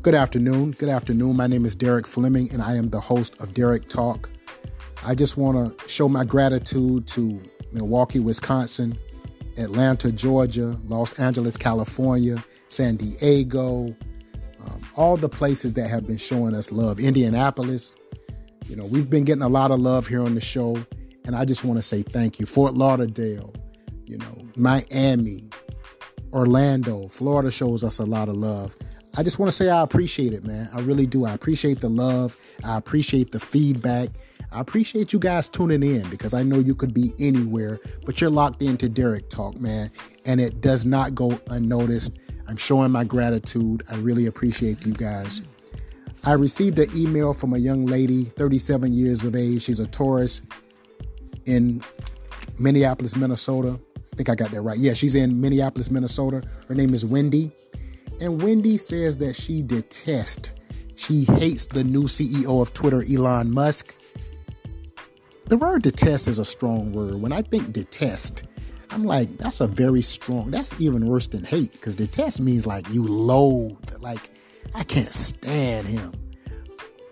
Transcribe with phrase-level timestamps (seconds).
[0.00, 0.76] Good afternoon.
[0.78, 1.36] Good afternoon.
[1.36, 4.30] My name is Derrick Fleming, and I am the host of Derrick Talk.
[5.04, 8.96] I just want to show my gratitude to Milwaukee, Wisconsin,
[9.56, 13.96] Atlanta, Georgia, Los Angeles, California, San Diego,
[14.64, 17.00] um, all the places that have been showing us love.
[17.00, 17.92] Indianapolis,
[18.66, 20.80] you know, we've been getting a lot of love here on the show,
[21.26, 22.46] and I just want to say thank you.
[22.46, 23.52] Fort Lauderdale,
[24.06, 25.50] you know, Miami,
[26.32, 28.76] Orlando, Florida shows us a lot of love.
[29.18, 30.70] I just want to say I appreciate it, man.
[30.72, 31.26] I really do.
[31.26, 32.36] I appreciate the love.
[32.64, 34.10] I appreciate the feedback.
[34.52, 38.30] I appreciate you guys tuning in because I know you could be anywhere, but you're
[38.30, 39.90] locked into Derrick Talk, man,
[40.24, 42.16] and it does not go unnoticed.
[42.46, 43.82] I'm showing my gratitude.
[43.90, 45.42] I really appreciate you guys.
[46.22, 49.64] I received an email from a young lady, 37 years of age.
[49.64, 50.44] She's a tourist
[51.44, 51.82] in
[52.60, 53.80] Minneapolis, Minnesota.
[53.96, 54.78] I think I got that right.
[54.78, 56.44] Yeah, she's in Minneapolis, Minnesota.
[56.68, 57.50] Her name is Wendy.
[58.20, 60.50] And Wendy says that she detests,
[60.96, 63.94] she hates the new CEO of Twitter, Elon Musk.
[65.46, 67.14] The word detest is a strong word.
[67.22, 68.44] When I think detest,
[68.90, 72.88] I'm like, that's a very strong, that's even worse than hate, because detest means like
[72.90, 74.30] you loathe, like,
[74.74, 76.12] I can't stand him.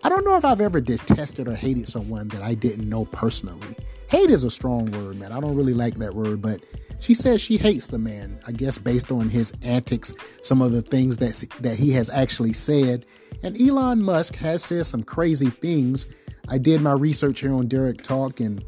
[0.03, 3.77] I don't know if I've ever detested or hated someone that I didn't know personally.
[4.09, 5.33] Hate is a strong word, man.
[5.33, 6.61] I don't really like that word, but
[7.01, 10.83] she says she hates the man, I guess based on his antics, some of the
[10.83, 13.07] things that that he has actually said.
[13.43, 16.09] And Elon Musk has said some crazy things.
[16.49, 18.65] I did my research here on Derrick Talk and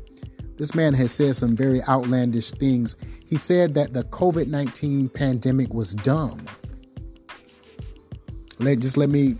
[0.56, 2.96] this man has said some very outlandish things.
[3.28, 6.44] He said that the COVID-19 pandemic was dumb.
[8.58, 9.36] Let just let me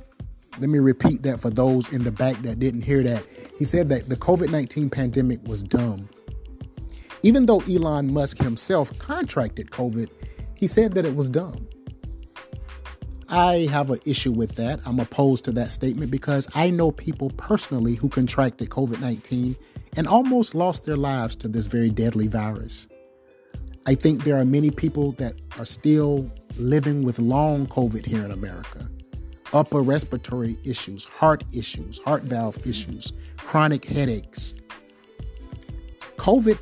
[0.59, 3.25] let me repeat that for those in the back that didn't hear that.
[3.59, 6.09] He said that the COVID-19 pandemic was dumb.
[7.23, 10.09] Even though Elon Musk himself contracted COVID,
[10.57, 11.69] he said that it was dumb.
[13.31, 14.81] I have an issue with that.
[14.87, 19.55] I'm opposed to that statement because I know people personally who contracted COVID 19
[19.97, 22.89] and almost lost their lives to this very deadly virus.
[23.87, 28.31] I think there are many people that are still living with long COVID here in
[28.31, 28.89] America
[29.53, 34.55] upper respiratory issues, heart issues, heart valve issues, chronic headaches.
[36.17, 36.59] COVID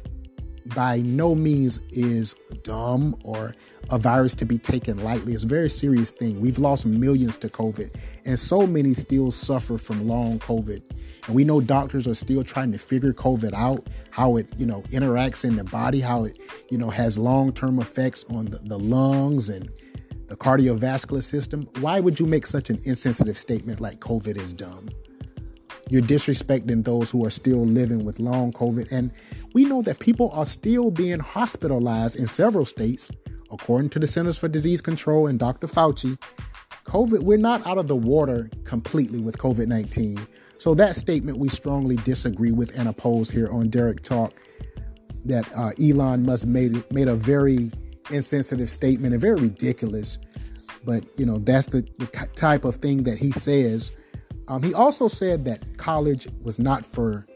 [0.77, 3.55] by no means is dumb or
[3.91, 5.33] a virus to be taken lightly.
[5.33, 6.39] It's a very serious thing.
[6.39, 10.83] We've lost millions to COVID, and so many still suffer from long COVID.
[11.27, 14.83] And we know doctors are still trying to figure COVID out, how it, you know,
[14.91, 16.39] interacts in the body, how it,
[16.71, 19.71] you know, has long-term effects on the, the lungs and
[20.27, 21.67] the cardiovascular system.
[21.81, 24.91] Why would you make such an insensitive statement like COVID is dumb?
[25.89, 28.91] You're disrespecting those who are still living with long COVID.
[28.91, 29.13] And
[29.55, 33.11] we know that people are still being hospitalized in several states,
[33.53, 35.69] according to the Centers for Disease Control and Dr.
[35.69, 36.19] Fauci.
[36.85, 40.19] COVID, we're not out of the water completely with COVID 19.
[40.59, 44.41] So that statement we strongly disagree with and oppose here on Derrick Talk.
[45.25, 47.71] That uh, Elon Musk made made a very
[48.11, 50.19] insensitive statement and very ridiculous.
[50.85, 53.93] But you know that's the, the type of thing that he says
[54.49, 57.27] um, he also said that college was not for,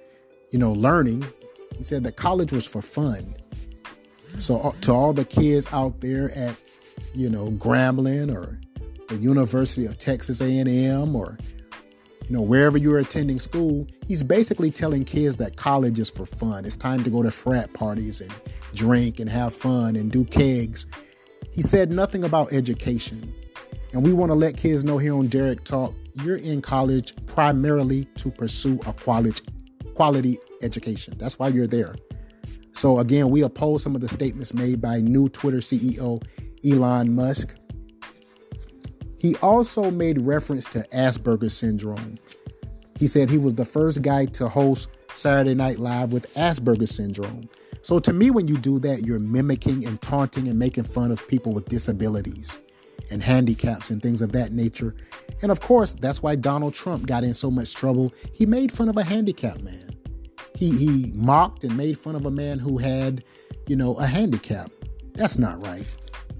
[0.50, 1.24] you know, learning.
[1.76, 3.24] He said that college was for fun.
[4.38, 6.54] So uh, to all the kids out there at,
[7.14, 8.60] you know, Grambling or
[9.08, 11.36] the University of Texas A&M or,
[12.28, 16.64] you know, wherever you're attending school, he's basically telling kids that college is for fun.
[16.64, 18.32] It's time to go to frat parties and
[18.74, 20.86] drink and have fun and do kegs.
[21.52, 23.34] He said nothing about education.
[23.92, 25.92] And we want to let kids know here on Derrick Talk
[26.24, 29.42] you're in college primarily to pursue a quality
[29.94, 31.14] quality education.
[31.18, 31.94] That's why you're there.
[32.72, 36.22] So again, we oppose some of the statements made by new Twitter CEO
[36.64, 37.56] Elon Musk.
[39.18, 42.16] He also made reference to Asperger's syndrome.
[42.98, 47.48] He said he was the first guy to host Saturday Night Live with Asperger's syndrome.
[47.82, 51.26] So to me, when you do that, you're mimicking and taunting and making fun of
[51.28, 52.58] people with disabilities
[53.10, 54.94] and handicaps and things of that nature.
[55.42, 58.12] And of course, that's why Donald Trump got in so much trouble.
[58.32, 59.96] He made fun of a handicapped man.
[60.54, 63.24] He he mocked and made fun of a man who had,
[63.66, 64.70] you know, a handicap.
[65.14, 65.86] That's not right.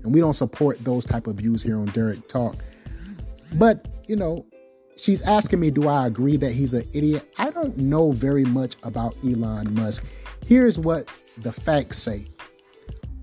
[0.03, 2.57] And we don't support those type of views here on Derrick Talk.
[3.55, 4.47] But, you know,
[4.97, 7.25] she's asking me, do I agree that he's an idiot?
[7.39, 10.05] I don't know very much about Elon Musk.
[10.47, 11.09] Here's what
[11.39, 12.27] the facts say.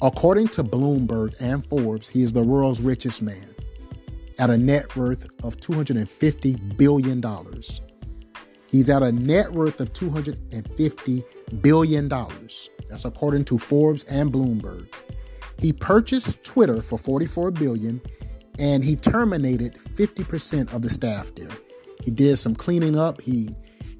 [0.01, 3.55] According to Bloomberg and Forbes, he is the world's richest man
[4.37, 7.23] at a net worth of $250 billion.
[8.67, 11.23] He's at a net worth of $250
[11.61, 12.09] billion.
[12.09, 14.87] That's according to Forbes and Bloomberg.
[15.57, 17.99] He purchased Twitter for 44 billion
[18.59, 21.49] and he terminated 50% of the staff there.
[22.03, 23.19] He did some cleaning up.
[23.21, 23.49] He,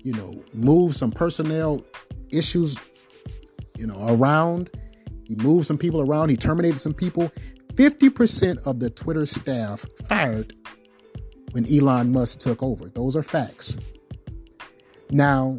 [0.04, 1.84] you know, moved some personnel
[2.32, 2.78] issues,
[3.78, 4.70] you know, around.
[5.28, 6.30] He moved some people around.
[6.30, 7.32] He terminated some people.
[7.74, 10.54] 50% of the Twitter staff fired
[11.52, 12.90] when Elon Musk took over.
[12.90, 13.78] Those are facts.
[15.12, 15.58] Now,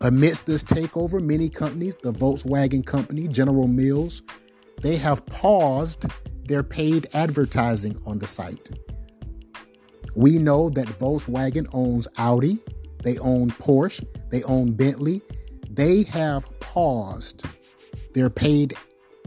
[0.00, 4.22] amidst this takeover, many companies, the Volkswagen company, General Mills,
[4.80, 6.06] they have paused
[6.46, 8.70] their paid advertising on the site.
[10.14, 12.58] We know that Volkswagen owns Audi,
[13.02, 15.22] they own Porsche, they own Bentley.
[15.70, 17.44] They have paused
[18.18, 18.74] their paid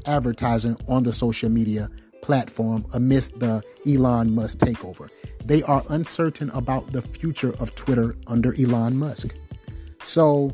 [0.06, 1.88] advertising on the social media
[2.22, 5.10] platform amidst the Elon Musk takeover.
[5.46, 9.36] They are uncertain about the future of Twitter under Elon Musk.
[10.04, 10.52] So,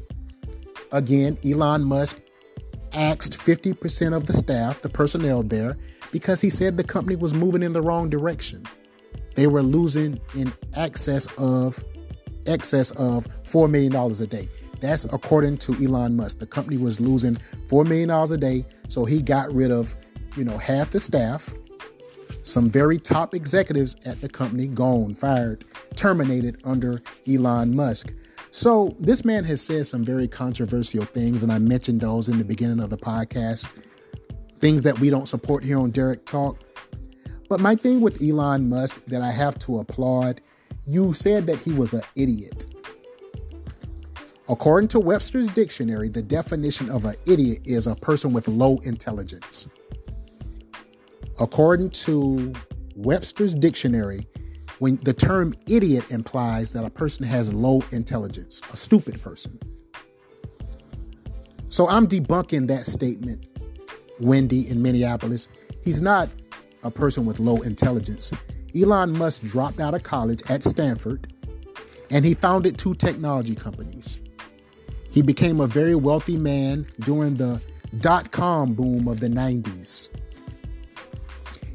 [0.91, 2.21] again, Elon Musk
[2.93, 5.75] axed 50% of the staff, the personnel there,
[6.11, 8.63] because he said the company was moving in the wrong direction.
[9.35, 11.83] They were losing in excess of
[12.45, 14.47] excess of $4 million a day.
[14.79, 16.39] That's according to Elon Musk.
[16.39, 17.37] The company was losing
[17.67, 19.95] $4 million a day, so he got rid of,
[20.35, 21.53] you know, half the staff,
[22.43, 25.65] some very top executives at the company gone, fired,
[25.95, 28.13] terminated under Elon Musk.
[28.51, 32.45] So this man has said some very controversial things, and I mentioned those in the
[32.45, 33.67] beginning of the podcast.
[34.59, 36.59] Things that we don't support here on Derrick Talk.
[37.49, 40.41] But my thing with Elon Musk that I have to applaud,
[40.85, 42.65] you said that he was an idiot.
[44.49, 49.67] According to Webster's dictionary, the definition of an idiot is a person with low intelligence.
[51.41, 52.53] According to
[52.95, 54.25] Webster's dictionary,
[54.79, 59.59] when the term idiot implies that a person has low intelligence, a stupid person.
[61.67, 63.47] So I'm debunking that statement,
[64.21, 65.49] Wendy in Minneapolis.
[65.83, 66.29] He's not
[66.83, 68.31] a person with low intelligence.
[68.79, 71.33] Elon Musk dropped out of college at Stanford
[72.09, 74.19] and he founded two technology companies.
[75.17, 77.59] He became a very wealthy man during the
[78.01, 80.11] dot com boom of the 90s.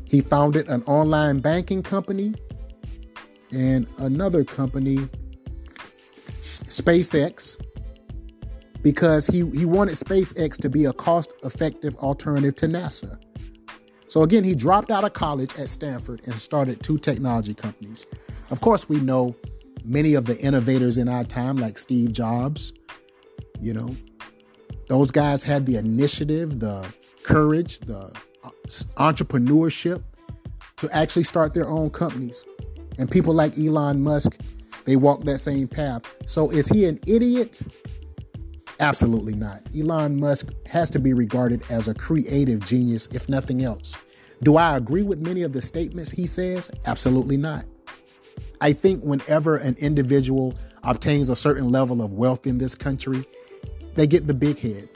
[0.05, 2.35] He founded an online banking company
[3.50, 5.09] and another company,
[6.67, 7.61] SpaceX,
[8.81, 13.19] because he, he wanted SpaceX to be a cost effective alternative to NASA.
[14.06, 18.06] So again, he dropped out of college at Stanford and started two technology companies.
[18.53, 19.35] Of course, we know
[19.85, 22.73] many of the innovators in our time, like Steve Jobs,
[23.62, 23.94] you know,
[24.88, 26.87] those guys had the initiative, the
[27.23, 28.12] courage, the
[28.44, 28.50] uh,
[28.97, 30.03] entrepreneurship
[30.76, 32.44] to actually start their own companies.
[32.99, 34.37] And people like Elon Musk,
[34.85, 36.03] they walk that same path.
[36.26, 37.62] So is he an idiot?
[38.81, 39.62] Absolutely not.
[39.79, 43.97] Elon Musk has to be regarded as a creative genius, if nothing else.
[44.43, 46.69] Do I agree with many of the statements he says?
[46.87, 47.65] Absolutely not.
[48.61, 53.25] I think whenever an individual obtains a certain level of wealth in this country,
[53.94, 54.89] they get the big head.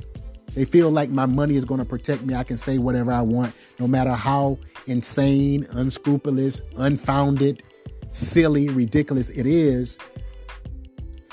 [0.54, 2.34] They feel like my money is going to protect me.
[2.34, 7.62] I can say whatever I want, no matter how insane, unscrupulous, unfounded,
[8.10, 9.98] silly, ridiculous it is.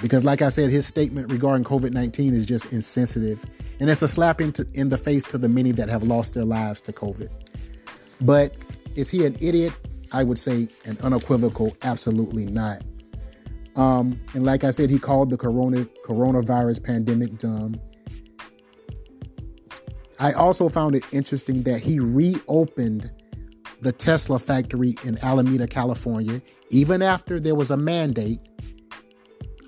[0.01, 3.45] Because, like I said, his statement regarding COVID 19 is just insensitive.
[3.79, 6.45] And it's a slap into, in the face to the many that have lost their
[6.45, 7.29] lives to COVID.
[8.19, 8.53] But
[8.95, 9.73] is he an idiot?
[10.11, 12.81] I would say an unequivocal absolutely not.
[13.75, 17.79] Um, and like I said, he called the corona coronavirus pandemic dumb.
[20.19, 23.11] I also found it interesting that he reopened
[23.81, 28.39] the Tesla factory in Alameda, California, even after there was a mandate,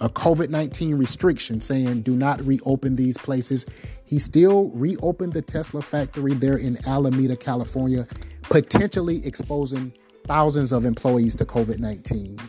[0.02, 3.66] a COVID 19 restriction saying do not reopen these places.
[4.06, 8.08] He still reopened the Tesla factory there in Alameda, California,
[8.44, 9.94] potentially exposing
[10.26, 12.40] thousands of employees to COVID 19.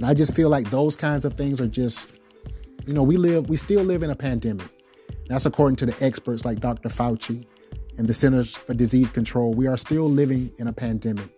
[0.00, 2.12] And I just feel like those kinds of things are just,
[2.86, 4.66] you know, we live, we still live in a pandemic.
[5.28, 6.88] That's according to the experts like Dr.
[6.88, 7.44] Fauci
[7.98, 11.28] and the Centers for Disease Control, we are still living in a pandemic.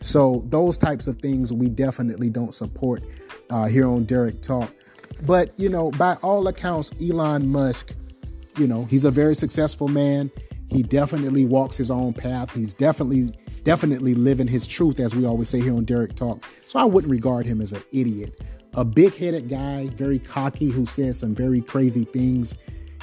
[0.00, 3.04] So those types of things we definitely don't support
[3.50, 4.74] uh, here on Derrick Talk.
[5.24, 7.92] But you know, by all accounts, Elon Musk,
[8.56, 10.28] you know, he's a very successful man.
[10.70, 12.52] He definitely walks his own path.
[12.52, 13.32] He's definitely,
[13.68, 16.42] definitely living his truth, as we always say here on Derrick Talk.
[16.66, 18.40] So I wouldn't regard him as an idiot.
[18.74, 22.56] A big headed guy, very cocky, who says some very crazy things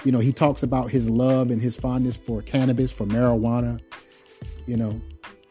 [0.06, 3.82] you know, he talks about his love and his fondness for cannabis, for marijuana.
[4.68, 5.02] You know,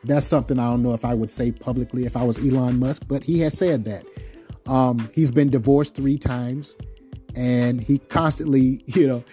[0.05, 3.03] that's something I don't know if I would say publicly if I was Elon Musk,
[3.09, 4.07] but he has said that.
[4.67, 6.77] Um, he's been divorced three times,
[7.37, 9.25] and he constantly, you know,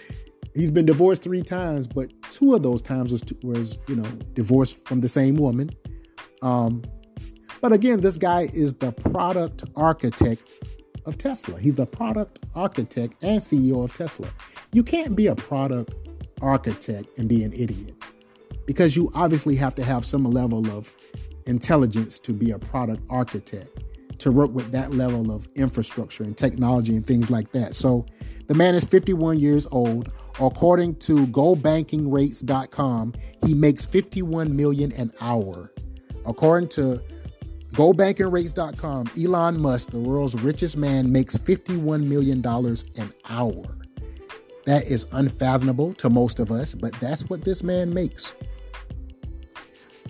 [0.56, 4.86] he's been divorced three times, but two of those times was was you know divorced
[4.86, 5.70] from the same woman.
[6.42, 6.84] Um,
[7.62, 10.42] But again, this guy is the product architect
[11.06, 11.60] of Tesla.
[11.60, 14.30] He's the product architect and CEO of Tesla.
[14.74, 15.94] You can't be a product
[16.42, 17.96] architect and be an idiot
[18.66, 20.92] because you obviously have to have some level of
[21.46, 23.84] intelligence to be a product architect,
[24.20, 27.76] to work with that level of infrastructure and technology and things like that.
[27.76, 28.06] So
[28.48, 30.12] the man is 51 years old.
[30.40, 33.14] According to GoBankingRates.com,
[33.46, 35.72] he makes 51 million an hour.
[36.26, 37.02] According to
[37.74, 43.78] GoBankingRates.com, Elon Musk, the world's richest man, makes $51 million an hour.
[44.66, 48.34] That is unfathomable to most of us, but that's what this man makes.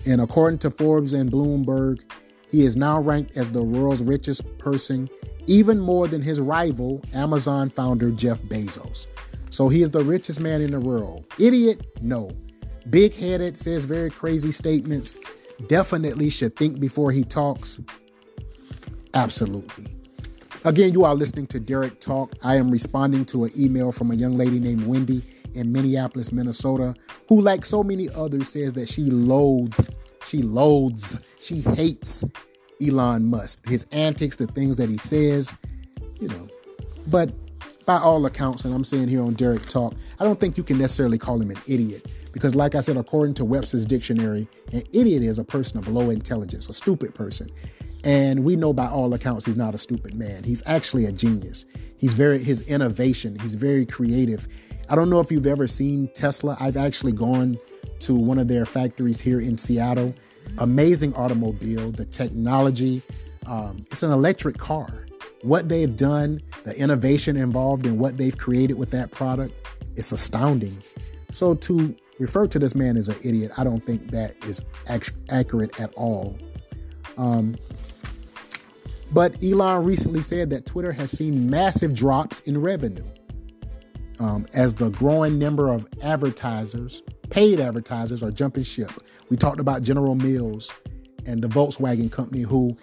[0.06, 2.00] And according to Forbes and Bloomberg,
[2.50, 5.08] he is now ranked as the world's richest person,
[5.46, 9.06] even more than his rival, Amazon founder Jeff Bezos.
[9.52, 11.26] So he is the richest man in the world.
[11.38, 11.86] Idiot?
[12.00, 12.30] No.
[12.88, 15.18] Big headed, says very crazy statements.
[15.66, 17.78] Definitely should think before he talks.
[19.12, 19.86] Absolutely.
[20.64, 22.32] Again, you are listening to Derrick Talk.
[22.42, 26.94] I am responding to an email from a young lady named Wendy in Minneapolis, Minnesota,
[27.28, 29.90] who, like so many others, says that she loathes,
[30.24, 32.24] she loathes, she hates
[32.82, 35.54] Elon Musk, his antics, the things that he says,
[36.18, 36.48] you know.
[37.08, 37.34] But
[37.84, 40.78] by all accounts, and I'm saying here on Derrick Talk, I don't think you can
[40.78, 42.06] necessarily call him an idiot.
[42.32, 46.10] Because, like I said, according to Webster's dictionary, an idiot is a person of low
[46.10, 47.50] intelligence, a stupid person.
[48.04, 50.42] And we know by all accounts he's not a stupid man.
[50.42, 51.66] He's actually a genius.
[51.98, 54.48] He's very his innovation, he's very creative.
[54.88, 56.56] I don't know if you've ever seen Tesla.
[56.58, 57.58] I've actually gone
[58.00, 60.14] to one of their factories here in Seattle.
[60.58, 63.02] Amazing automobile, the technology.
[63.46, 65.06] Um, it's an electric car.
[65.42, 69.54] What they've done, the innovation involved in what they've created with that product,
[69.96, 70.80] it's astounding.
[71.30, 75.12] So to refer to this man as an idiot, I don't think that is ac-
[75.30, 76.38] accurate at all.
[77.18, 77.56] Um,
[79.12, 83.04] but Elon recently said that Twitter has seen massive drops in revenue
[84.20, 88.90] um, as the growing number of advertisers, paid advertisers, are jumping ship.
[89.28, 90.72] We talked about General Mills
[91.26, 92.76] and the Volkswagen company, who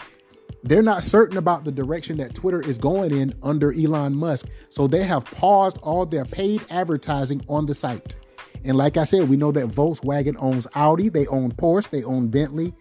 [0.63, 4.47] they're not certain about the direction that Twitter is going in under Elon Musk.
[4.69, 8.15] So they have paused all their paid advertising on the site.
[8.65, 12.27] And like I said, we know that Volkswagen owns Audi, they own Porsche, they own
[12.27, 12.73] Bentley.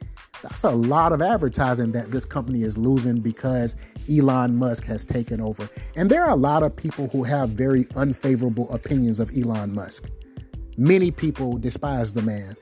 [0.42, 3.76] That's a lot of advertising that this company is losing because
[4.10, 5.68] Elon Musk has taken over.
[5.96, 10.08] And there are a lot of people who have very unfavorable opinions of Elon Musk.
[10.76, 12.56] Many people despise the man.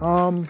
[0.00, 0.46] Um,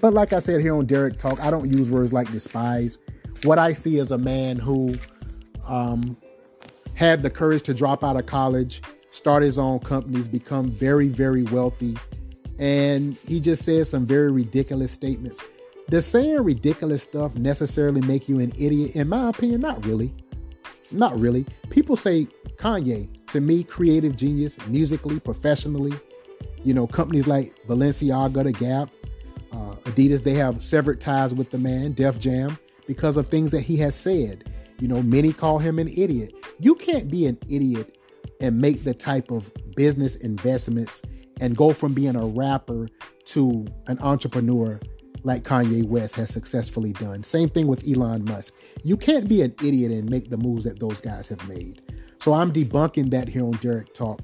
[0.00, 2.98] but like I said here on Derrick Talk, I don't use words like despise.
[3.44, 4.94] What I see is a man who
[5.66, 6.16] um,
[6.94, 11.44] had the courage to drop out of college, start his own companies, become very, very
[11.44, 11.96] wealthy.
[12.58, 15.40] And he just said some very ridiculous statements.
[15.88, 18.94] Does saying ridiculous stuff necessarily make you an idiot?
[18.94, 20.14] In my opinion, not really.
[20.92, 21.46] Not really.
[21.70, 25.92] People say Kanye, to me, creative genius, musically, professionally.
[26.62, 28.90] You know, companies like Balenciaga, The Gap,
[29.52, 33.62] uh, Adidas, they have severed ties with the man, Def Jam, because of things that
[33.62, 34.52] he has said.
[34.78, 36.34] You know, many call him an idiot.
[36.58, 37.98] You can't be an idiot
[38.40, 41.02] and make the type of business investments
[41.40, 42.88] and go from being a rapper
[43.26, 44.80] to an entrepreneur
[45.22, 47.22] like Kanye West has successfully done.
[47.22, 48.54] Same thing with Elon Musk.
[48.82, 51.82] You can't be an idiot and make the moves that those guys have made.
[52.20, 54.20] So I'm debunking that here on Derrick Talk.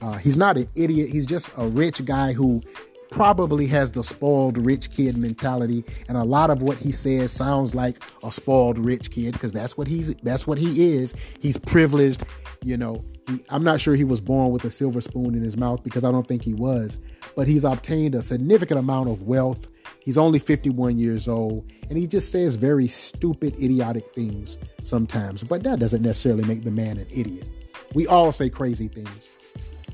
[0.00, 1.10] Uh, he's not an idiot.
[1.10, 2.62] He's just a rich guy who
[3.10, 7.74] probably has the spoiled rich kid mentality and a lot of what he says sounds
[7.74, 11.14] like a spoiled rich kid because that's what he's that's what he is.
[11.40, 12.24] He's privileged
[12.62, 13.04] you know.
[13.28, 16.02] He, i'm not sure he was born with a silver spoon in his mouth because
[16.02, 16.98] i don't think he was
[17.36, 19.68] but he's obtained a significant amount of wealth.
[20.02, 25.62] He's only 51 years old and he just says very stupid idiotic things sometimes but
[25.62, 27.48] that doesn't necessarily make the man an idiot.
[27.94, 29.28] We all say crazy things.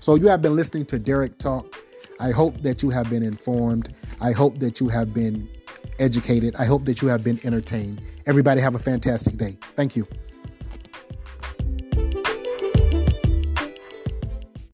[0.01, 1.84] So you have been listening to derrick talk
[2.25, 3.95] I hope that you have been informed.
[4.19, 5.47] I hope that you have been
[5.99, 6.57] educated.
[6.57, 8.01] I hope that you have been entertained.
[8.25, 9.59] Everybody have a fantastic day.
[9.77, 10.09] Thank you.